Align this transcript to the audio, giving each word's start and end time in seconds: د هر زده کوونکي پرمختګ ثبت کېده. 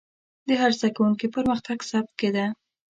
د 0.47 0.49
هر 0.61 0.71
زده 0.77 0.89
کوونکي 0.95 1.27
پرمختګ 1.35 1.77
ثبت 1.89 2.11
کېده. 2.19 2.45